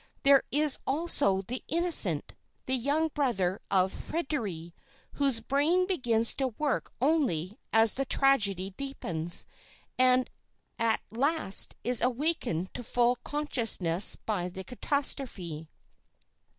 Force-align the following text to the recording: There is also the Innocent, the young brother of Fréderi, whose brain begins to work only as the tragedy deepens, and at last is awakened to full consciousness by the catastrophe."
There 0.23 0.41
is 0.49 0.79
also 0.87 1.43
the 1.43 1.63
Innocent, 1.67 2.33
the 2.65 2.73
young 2.75 3.09
brother 3.09 3.61
of 3.69 3.93
Fréderi, 3.93 4.73
whose 5.13 5.41
brain 5.41 5.85
begins 5.85 6.33
to 6.41 6.47
work 6.47 6.91
only 6.99 7.59
as 7.71 7.93
the 7.93 8.05
tragedy 8.05 8.71
deepens, 8.77 9.45
and 9.99 10.27
at 10.79 11.01
last 11.11 11.75
is 11.83 12.01
awakened 12.01 12.73
to 12.73 12.81
full 12.81 13.17
consciousness 13.17 14.15
by 14.15 14.49
the 14.49 14.63
catastrophe." 14.63 15.69